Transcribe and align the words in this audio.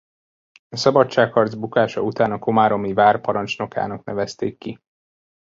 A 0.69 0.75
szabadságharc 0.77 1.53
bukása 1.53 2.01
után 2.01 2.31
a 2.31 2.39
komáromi 2.39 2.93
vár 2.93 3.21
parancsnokának 3.21 4.03
nevezték 4.03 4.57
ki. 4.57 4.79